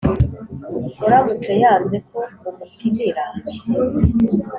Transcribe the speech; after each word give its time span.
Uramutse 1.05 1.51
yanze 1.63 1.97
ko 2.09 2.19
mumupimira 2.41 3.23